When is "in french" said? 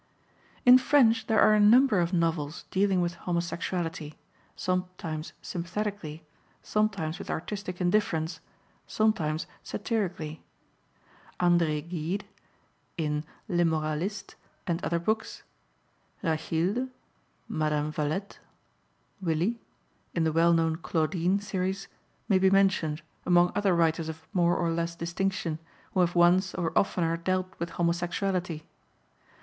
0.65-1.27